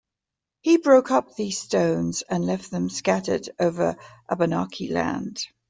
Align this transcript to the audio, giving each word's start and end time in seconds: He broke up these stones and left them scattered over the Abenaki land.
He 0.61 0.77
broke 0.77 1.11
up 1.11 1.35
these 1.35 1.59
stones 1.59 2.23
and 2.27 2.43
left 2.43 2.71
them 2.71 2.89
scattered 2.89 3.47
over 3.59 3.93
the 4.27 4.33
Abenaki 4.33 4.87
land. 4.87 5.45